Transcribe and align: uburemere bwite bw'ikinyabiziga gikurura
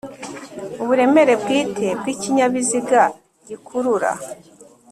uburemere 0.81 1.33
bwite 1.41 1.85
bw'ikinyabiziga 1.99 3.01
gikurura 3.47 4.11